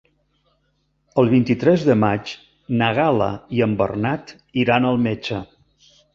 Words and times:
El 1.23 1.29
vint-i-tres 1.33 1.85
de 1.89 1.97
maig 2.05 2.31
na 2.81 2.89
Gal·la 3.01 3.29
i 3.59 3.63
en 3.67 3.77
Bernat 3.83 4.35
iran 4.65 4.91
al 4.95 5.01
metge. 5.07 5.41